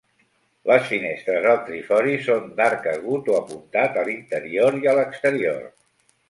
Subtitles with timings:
[0.69, 5.63] Les finestres del trifori són d'arc agut o apuntat a l'interior i a l'exterior.